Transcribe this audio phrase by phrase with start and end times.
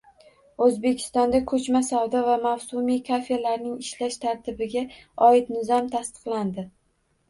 [0.67, 4.87] O‘zbekistonda ko‘chma savdo va mavsumiy kafelarning ishlash tartibiga
[5.33, 6.71] oid nizom tasdiqlandi